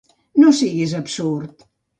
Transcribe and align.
No 0.43 0.53
siguis 0.61 0.95
absurd! 1.03 1.67